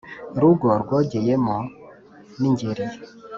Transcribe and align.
Rugo 0.41 0.67
rwogeyemo 0.81 1.57
n' 2.39 2.45
Ingeri 2.49 2.85